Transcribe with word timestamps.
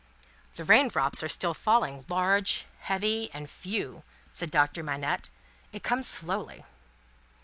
"The 0.55 0.63
rain 0.63 0.87
drops 0.87 1.21
are 1.21 1.29
still 1.29 1.53
falling, 1.53 2.05
large, 2.09 2.65
heavy, 2.79 3.29
and 3.35 3.47
few," 3.47 4.01
said 4.31 4.49
Doctor 4.49 4.81
Manette. 4.81 5.29
"It 5.71 5.83
comes 5.83 6.07
slowly." 6.07 6.65